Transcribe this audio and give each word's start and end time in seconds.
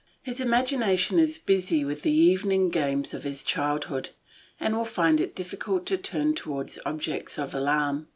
His 0.23 0.41
imagination 0.41 1.19
is 1.19 1.37
busy 1.37 1.85
with 1.85 2.01
the 2.01 2.09
evening 2.09 2.69
games 2.69 3.13
of 3.13 3.23
his 3.23 3.43
childhood, 3.43 4.09
and 4.59 4.75
will 4.75 4.83
find 4.83 5.21
it 5.21 5.35
difficult 5.35 5.85
to 5.85 5.95
turn 5.97 6.33
towards 6.33 6.79
objects 6.87 7.37
of 7.37 7.53
alarm. 7.53 8.07